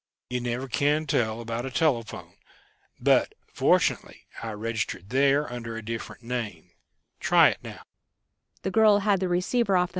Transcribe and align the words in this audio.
You 0.31 0.41
never 0.41 0.67
can 0.67 1.05
tell 1.05 1.41
about 1.41 1.63
a 1.63 1.69
telephone. 1.69 2.33
But 2.99 3.35
fortunately, 3.53 4.25
I 4.41 4.51
registered 4.53 5.09
there 5.11 5.47
under 5.53 5.77
a 5.77 5.85
different 5.85 6.23
name. 6.23 6.71
Try 7.19 7.49
it 7.49 7.63
now." 7.63 7.83